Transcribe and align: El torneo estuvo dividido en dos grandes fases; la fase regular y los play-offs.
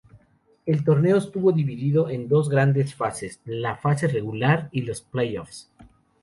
El 0.65 0.83
torneo 0.83 1.15
estuvo 1.17 1.51
dividido 1.51 2.09
en 2.09 2.27
dos 2.27 2.49
grandes 2.49 2.95
fases; 2.95 3.39
la 3.45 3.75
fase 3.77 4.07
regular 4.07 4.67
y 4.71 4.81
los 4.81 5.03
play-offs. 5.03 5.71